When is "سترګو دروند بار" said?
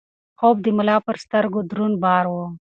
1.23-2.25